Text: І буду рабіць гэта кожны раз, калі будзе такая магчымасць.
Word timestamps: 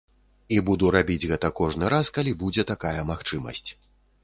І 0.55 0.57
буду 0.69 0.87
рабіць 0.95 1.27
гэта 1.33 1.51
кожны 1.61 1.91
раз, 1.95 2.11
калі 2.17 2.35
будзе 2.41 2.67
такая 2.73 2.97
магчымасць. 3.13 3.67